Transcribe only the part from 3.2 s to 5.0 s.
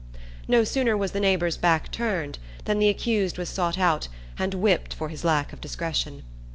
was sought out, and whipped